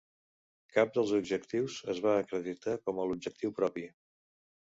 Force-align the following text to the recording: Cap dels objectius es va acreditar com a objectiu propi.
Cap 0.75 0.93
dels 0.95 1.11
objectius 1.17 1.75
es 1.93 2.01
va 2.07 2.15
acreditar 2.21 2.75
com 2.87 3.01
a 3.03 3.07
objectiu 3.17 3.53
propi. 3.63 3.87